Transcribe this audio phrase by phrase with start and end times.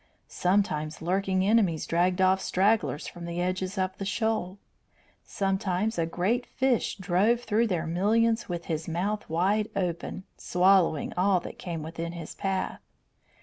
[0.27, 4.57] Sometimes lurking enemies dragged off stragglers from the edges of the shoal;
[5.23, 11.39] sometimes a great fish drove through their millions with his mouth wide open, swallowing all
[11.41, 12.81] that came within his path.